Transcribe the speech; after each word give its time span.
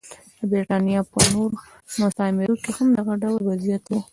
د 0.39 0.41
برېټانیا 0.51 0.99
په 1.11 1.19
نورو 1.33 1.57
مستعمرو 1.99 2.55
کې 2.63 2.71
هم 2.77 2.87
دغه 2.97 3.13
ډول 3.23 3.41
وضعیت 3.49 3.83
و. 3.89 3.93